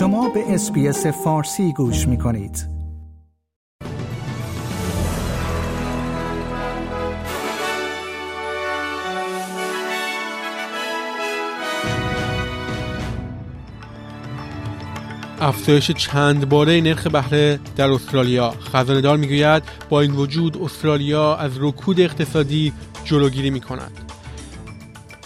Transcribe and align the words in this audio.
شما 0.00 0.28
به 0.28 0.54
اسپیس 0.54 1.06
فارسی 1.06 1.72
گوش 1.72 2.08
می 2.08 2.18
کنید. 2.18 2.66
افزایش 15.40 15.90
چند 15.90 16.48
باره 16.48 16.80
نرخ 16.80 17.06
بهره 17.06 17.60
در 17.76 17.90
استرالیا 17.90 18.50
خزانهدار 18.50 19.16
می‌گوید 19.16 19.62
با 19.88 20.00
این 20.00 20.12
وجود 20.12 20.62
استرالیا 20.62 21.36
از 21.36 21.52
رکود 21.58 22.00
اقتصادی 22.00 22.72
جلوگیری 23.04 23.50
می 23.50 23.60
کند 23.60 24.19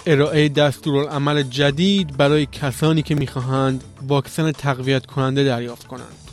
ارائه 0.06 0.48
دستورالعمل 0.48 1.42
جدید 1.42 2.16
برای 2.16 2.46
کسانی 2.46 3.02
که 3.02 3.14
می‌خواهند 3.14 3.84
واکسن 4.08 4.52
تقویت 4.52 5.06
کننده 5.06 5.44
دریافت 5.44 5.86
کنند. 5.86 6.30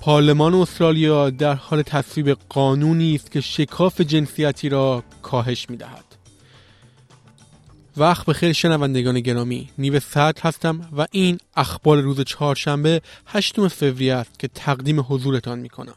پارلمان 0.00 0.54
استرالیا 0.54 1.30
در 1.30 1.54
حال 1.54 1.82
تصویب 1.82 2.38
قانونی 2.48 3.14
است 3.14 3.30
که 3.30 3.40
شکاف 3.40 4.00
جنسیتی 4.00 4.68
را 4.68 5.02
کاهش 5.22 5.70
می‌دهد. 5.70 6.04
وقت 7.96 8.26
به 8.26 8.32
خیر 8.32 8.52
شنوندگان 8.52 9.20
گرامی 9.20 9.70
نیو 9.78 10.00
سرد 10.00 10.38
هستم 10.38 10.88
و 10.96 11.06
این 11.10 11.38
اخبار 11.56 12.00
روز 12.00 12.20
چهارشنبه 12.20 13.02
هشتم 13.26 13.68
فوریه 13.68 14.14
است 14.14 14.38
که 14.38 14.48
تقدیم 14.48 15.00
حضورتان 15.00 15.58
می 15.58 15.68
کنم. 15.68 15.94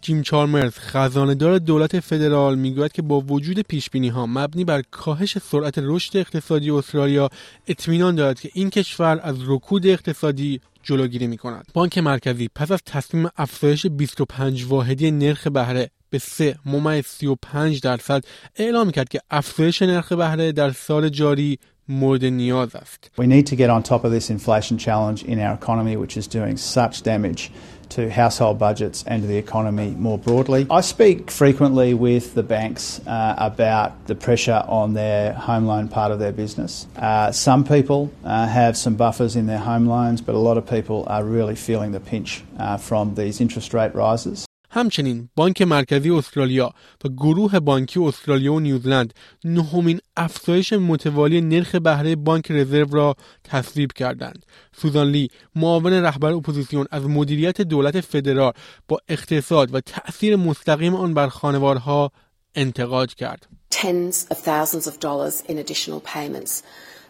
جیم 0.00 0.22
چارمرز 0.22 0.78
خزانهدار 0.78 1.58
دولت 1.58 2.00
فدرال 2.00 2.58
می‌گوید 2.58 2.92
که 2.92 3.02
با 3.02 3.20
وجود 3.20 3.60
پیش 3.60 3.90
بینی 3.90 4.08
ها 4.08 4.26
مبنی 4.26 4.64
بر 4.64 4.82
کاهش 4.90 5.38
سرعت 5.38 5.74
رشد 5.78 6.16
اقتصادی 6.16 6.70
استرالیا 6.70 7.28
اطمینان 7.68 8.14
دارد 8.14 8.40
که 8.40 8.50
این 8.54 8.70
کشور 8.70 9.20
از 9.22 9.36
رکود 9.46 9.86
اقتصادی 9.86 10.60
جلوگیری 10.82 11.26
می 11.26 11.36
کند. 11.36 11.64
بانک 11.74 11.98
مرکزی 11.98 12.48
پس 12.54 12.70
از 12.70 12.80
تصمیم 12.86 13.28
افزایش 13.36 13.86
25 13.86 14.64
واحدی 14.64 15.10
نرخ 15.10 15.46
بهره 15.46 15.90
به 16.10 16.18
3 16.18 16.56
ممیز 16.66 17.06
35 17.06 17.80
درصد 17.80 18.24
اعلام 18.56 18.90
کرد 18.90 19.08
که 19.08 19.20
افزایش 19.30 19.82
نرخ 19.82 20.12
بهره 20.12 20.52
در 20.52 20.70
سال 20.70 21.08
جاری 21.08 21.58
مورد 21.88 22.24
نیاز 22.24 22.76
است. 22.76 23.10
We 23.20 23.24
need 23.24 23.46
to 23.46 23.56
get 23.56 23.70
on 23.70 23.82
top 23.82 24.04
of 24.04 24.10
this 24.10 24.30
inflation 24.30 24.78
challenge 24.78 25.22
in 25.24 25.38
our 25.38 25.54
economy 25.54 25.96
which 25.96 26.16
is 26.16 26.26
doing 26.26 26.56
such 26.56 27.02
damage 27.02 27.50
to 27.90 28.10
household 28.10 28.58
budgets 28.58 29.04
and 29.06 29.22
to 29.22 29.28
the 29.28 29.36
economy 29.36 29.90
more 29.90 30.18
broadly. 30.18 30.66
I 30.70 30.80
speak 30.80 31.30
frequently 31.30 31.94
with 31.94 32.34
the 32.34 32.42
banks 32.42 33.00
uh, 33.06 33.34
about 33.38 34.06
the 34.06 34.14
pressure 34.14 34.64
on 34.66 34.94
their 34.94 35.32
home 35.32 35.66
loan 35.66 35.88
part 35.88 36.12
of 36.12 36.18
their 36.18 36.32
business. 36.32 36.86
Uh, 36.96 37.32
some 37.32 37.64
people 37.64 38.10
uh, 38.24 38.46
have 38.46 38.76
some 38.76 38.96
buffers 38.96 39.36
in 39.36 39.46
their 39.46 39.58
home 39.58 39.86
loans, 39.86 40.20
but 40.20 40.34
a 40.34 40.38
lot 40.38 40.56
of 40.58 40.66
people 40.66 41.04
are 41.08 41.24
really 41.24 41.54
feeling 41.54 41.92
the 41.92 42.00
pinch 42.00 42.42
uh, 42.58 42.76
from 42.76 43.14
these 43.14 43.40
interest 43.40 43.74
rate 43.74 43.94
rises. 43.94 44.47
همچنین 44.78 45.28
بانک 45.36 45.62
مرکزی 45.62 46.10
استرالیا 46.10 46.72
و 47.04 47.08
گروه 47.08 47.60
بانکی 47.60 48.00
استرالیا 48.00 48.52
و 48.52 48.60
نیوزلند 48.60 49.14
نهمین 49.44 50.00
افزایش 50.16 50.72
متوالی 50.72 51.40
نرخ 51.40 51.74
بهره 51.74 52.16
بانک 52.16 52.50
رزرو 52.50 52.88
را 52.90 53.16
تصویب 53.44 53.92
کردند. 53.92 54.46
سوزان 54.76 55.10
لی 55.10 55.28
معاون 55.56 55.92
رهبر 55.92 56.32
اپوزیسیون 56.32 56.86
از 56.90 57.04
مدیریت 57.04 57.60
دولت 57.60 58.00
فدرال 58.00 58.52
با 58.88 58.98
اقتصاد 59.08 59.74
و 59.74 59.80
تأثیر 59.80 60.36
مستقیم 60.36 60.94
آن 60.94 61.14
بر 61.14 61.28
خانوارها 61.28 62.12
انتقاد 62.54 63.14
کرد. 63.14 63.46
Tens 63.70 64.26
of 64.30 64.38
thousands 64.38 64.86
of 64.86 65.00
dollars 65.00 65.42
in 65.48 65.58
additional 65.58 66.00
payments. 66.00 66.62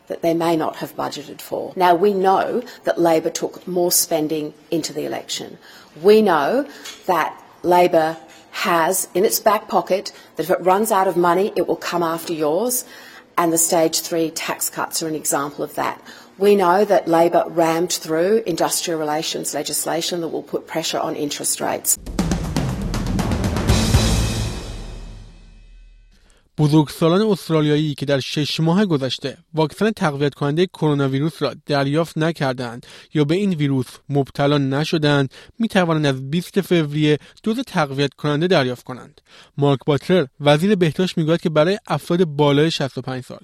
that 0.08 0.22
they 0.22 0.34
may 0.34 0.56
not 0.56 0.76
have 0.76 0.96
budgeted 0.96 1.40
for. 1.48 1.62
Now, 1.76 1.94
we 1.94 2.12
know 2.26 2.62
that 2.84 2.98
Labor 2.98 3.32
took 3.42 3.54
more 3.68 3.92
spending 3.92 4.54
into 4.70 4.90
the 4.92 5.04
election. 5.04 5.58
We 6.02 6.22
know 6.22 6.66
that 7.06 7.30
Labor 7.62 8.16
has 8.50 9.08
in 9.14 9.24
its 9.24 9.40
back 9.40 9.68
pocket 9.68 10.12
that 10.36 10.44
if 10.44 10.50
it 10.50 10.60
runs 10.62 10.90
out 10.90 11.08
of 11.08 11.16
money, 11.16 11.52
it 11.56 11.66
will 11.66 11.76
come 11.76 12.02
after 12.02 12.32
yours. 12.32 12.84
And 13.36 13.52
the 13.52 13.58
stage 13.58 14.00
three 14.00 14.30
tax 14.30 14.68
cuts 14.68 15.02
are 15.02 15.08
an 15.08 15.14
example 15.14 15.62
of 15.62 15.74
that. 15.76 16.02
We 16.38 16.56
know 16.56 16.84
that 16.84 17.06
Labor 17.08 17.44
rammed 17.48 17.92
through 17.92 18.42
industrial 18.46 18.98
relations 18.98 19.54
legislation 19.54 20.20
that 20.20 20.28
will 20.28 20.42
put 20.42 20.66
pressure 20.66 20.98
on 20.98 21.14
interest 21.14 21.60
rates. 21.60 21.98
بزرگسالان 26.58 27.22
استرالیایی 27.22 27.94
که 27.94 28.06
در 28.06 28.20
شش 28.20 28.60
ماه 28.60 28.86
گذشته 28.86 29.38
واکسن 29.54 29.90
تقویت 29.90 30.34
کننده 30.34 30.66
کرونا 30.66 31.08
ویروس 31.08 31.42
را 31.42 31.54
دریافت 31.66 32.18
نکردند 32.18 32.86
یا 33.14 33.24
به 33.24 33.34
این 33.34 33.54
ویروس 33.54 33.86
مبتلا 34.08 34.58
نشدند 34.58 35.34
می 35.58 35.68
توانند 35.68 36.06
از 36.06 36.30
20 36.30 36.60
فوریه 36.60 37.18
دوز 37.42 37.60
تقویت 37.60 38.14
کننده 38.14 38.46
دریافت 38.46 38.84
کنند. 38.84 39.20
مارک 39.56 39.78
باتلر 39.86 40.26
وزیر 40.40 40.74
بهداشت 40.74 41.18
می‌گوید 41.18 41.40
که 41.40 41.50
برای 41.50 41.78
افراد 41.86 42.24
بالای 42.24 42.70
65 42.70 43.24
سال 43.24 43.40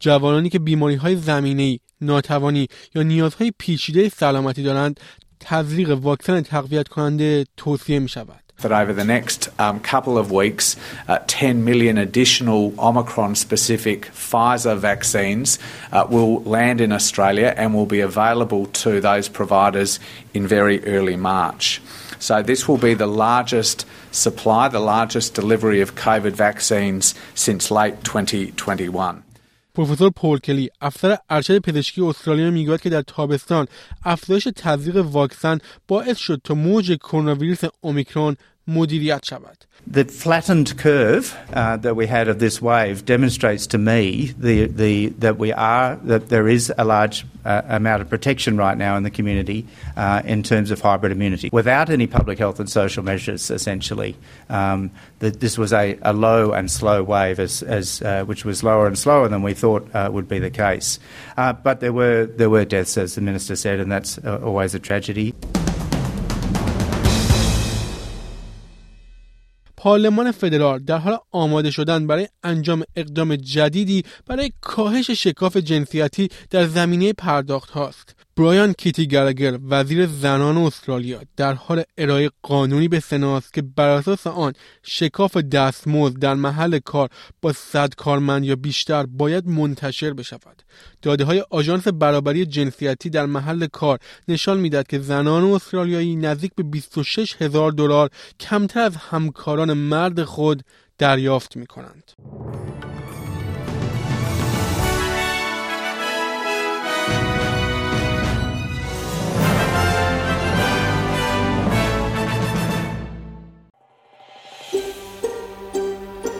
جوانانی 0.00 0.50
که 0.50 0.58
بیماری 0.58 0.94
های 0.94 1.16
زمینه 1.16 1.78
ناتوانی 2.00 2.68
یا 2.94 3.02
نیازهای 3.02 3.52
پیچیده 3.58 4.08
سلامتی 4.08 4.62
دارند 4.62 5.00
تزریق 5.40 5.90
واکسن 5.90 6.40
تقویت 6.40 6.88
کننده 6.88 7.44
توصیه 7.56 7.98
می 7.98 8.08
شود. 8.08 8.47
That 8.60 8.72
over 8.72 8.92
the 8.92 9.04
next 9.04 9.48
um, 9.60 9.78
couple 9.78 10.18
of 10.18 10.32
weeks, 10.32 10.74
uh, 11.06 11.20
10 11.28 11.64
million 11.64 11.96
additional 11.96 12.74
Omicron 12.76 13.36
specific 13.36 14.06
Pfizer 14.06 14.76
vaccines 14.76 15.60
uh, 15.92 16.04
will 16.10 16.42
land 16.42 16.80
in 16.80 16.90
Australia 16.90 17.54
and 17.56 17.72
will 17.72 17.86
be 17.86 18.00
available 18.00 18.66
to 18.66 19.00
those 19.00 19.28
providers 19.28 20.00
in 20.34 20.44
very 20.44 20.84
early 20.86 21.14
March. 21.14 21.80
So, 22.18 22.42
this 22.42 22.66
will 22.66 22.78
be 22.78 22.94
the 22.94 23.06
largest 23.06 23.86
supply, 24.10 24.66
the 24.66 24.80
largest 24.80 25.34
delivery 25.34 25.80
of 25.80 25.94
COVID 25.94 26.32
vaccines 26.32 27.14
since 27.36 27.70
late 27.70 28.02
2021. 28.02 29.22
پروفسور 29.78 30.10
پول 30.10 30.38
کلی 30.38 30.70
افسر 30.80 31.18
ارشد 31.30 31.58
پزشکی 31.58 32.02
استرالیا 32.02 32.50
می‌گوید 32.50 32.80
که 32.80 32.90
در 32.90 33.02
تابستان 33.02 33.66
افزایش 34.04 34.48
تزریق 34.56 34.96
واکسن 34.96 35.58
باعث 35.88 36.16
شد 36.16 36.40
تا 36.44 36.54
موج 36.54 36.96
کرونا 36.96 37.34
ویروس 37.34 37.60
اومیکرون 37.80 38.36
مدیریت 38.67 39.25
شود 39.25 39.57
The 39.85 40.05
flattened 40.05 40.77
curve 40.77 41.37
uh, 41.51 41.75
that 41.77 41.97
we 41.97 42.07
had 42.07 42.29
of 42.29 42.39
this 42.39 42.61
wave 42.61 43.03
demonstrates 43.03 43.67
to 43.67 43.77
me 43.77 44.31
the, 44.39 44.67
the, 44.67 45.09
that 45.19 45.37
we 45.37 45.51
are 45.51 45.97
that 45.97 46.29
there 46.29 46.47
is 46.47 46.71
a 46.77 46.85
large 46.85 47.25
uh, 47.43 47.63
amount 47.67 48.01
of 48.01 48.09
protection 48.09 48.55
right 48.55 48.77
now 48.77 48.95
in 48.95 49.03
the 49.03 49.09
community 49.09 49.67
uh, 49.97 50.21
in 50.23 50.41
terms 50.41 50.71
of 50.71 50.79
hybrid 50.79 51.11
immunity 51.11 51.49
without 51.51 51.89
any 51.89 52.07
public 52.07 52.39
health 52.39 52.61
and 52.61 52.69
social 52.69 53.03
measures. 53.03 53.51
Essentially, 53.51 54.15
um, 54.49 54.89
that 55.19 55.41
this 55.41 55.57
was 55.57 55.73
a, 55.73 55.99
a, 56.03 56.13
low 56.13 56.53
and 56.53 56.71
slow 56.71 57.03
wave, 57.03 57.37
as, 57.39 57.61
as 57.63 58.01
uh, 58.03 58.23
which 58.23 58.45
was 58.45 58.63
lower 58.63 58.87
and 58.87 58.97
slower 58.97 59.27
than 59.27 59.43
we 59.43 59.53
thought 59.53 59.83
uh, 59.93 60.09
would 60.13 60.29
be 60.29 60.39
the 60.39 60.49
case. 60.49 60.97
Uh, 61.35 61.51
but 61.51 61.81
there 61.81 61.91
were 61.91 62.25
there 62.25 62.49
were 62.49 62.63
deaths, 62.63 62.97
as 62.97 63.15
the 63.15 63.21
minister 63.21 63.57
said, 63.57 63.81
and 63.81 63.91
that's 63.91 64.17
always 64.25 64.73
a 64.73 64.79
tragedy. 64.79 65.33
پارلمان 69.88 70.32
فدرال 70.32 70.78
در 70.78 70.98
حال 70.98 71.18
آماده 71.30 71.70
شدن 71.70 72.06
برای 72.06 72.28
انجام 72.42 72.84
اقدام 72.96 73.36
جدیدی 73.36 74.04
برای 74.26 74.52
کاهش 74.60 75.10
شکاف 75.10 75.56
جنسیتی 75.56 76.28
در 76.50 76.66
زمینه 76.66 77.12
پرداخت 77.12 77.70
هاست. 77.70 78.14
برایان 78.38 78.72
کیتی 78.72 79.06
گرگر 79.06 79.58
وزیر 79.68 80.06
زنان 80.06 80.56
استرالیا 80.56 81.20
در 81.36 81.52
حال 81.52 81.82
ارائه 81.98 82.30
قانونی 82.42 82.88
به 82.88 83.00
سناست 83.00 83.52
که 83.52 83.62
بر 83.62 83.88
اساس 83.88 84.26
آن 84.26 84.52
شکاف 84.82 85.36
دستمزد 85.36 86.18
در 86.18 86.34
محل 86.34 86.78
کار 86.78 87.08
با 87.42 87.52
صد 87.52 87.94
کارمند 87.94 88.44
یا 88.44 88.56
بیشتر 88.56 89.06
باید 89.06 89.46
منتشر 89.46 90.12
بشود 90.12 90.62
داده 91.02 91.24
های 91.24 91.44
آژانس 91.50 91.88
برابری 91.88 92.46
جنسیتی 92.46 93.10
در 93.10 93.26
محل 93.26 93.66
کار 93.66 93.98
نشان 94.28 94.60
می‌دهد 94.60 94.86
که 94.86 94.98
زنان 94.98 95.44
استرالیایی 95.44 96.16
نزدیک 96.16 96.52
به 96.56 96.62
26 96.62 97.42
هزار 97.42 97.72
دلار 97.72 98.10
کمتر 98.40 98.80
از 98.80 98.96
همکاران 98.96 99.72
مرد 99.72 100.24
خود 100.24 100.62
دریافت 100.98 101.56
می 101.56 101.66
کنند. 101.66 102.12